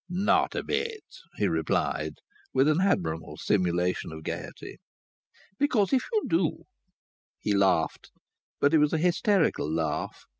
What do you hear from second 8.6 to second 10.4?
it was a hysterical laugh.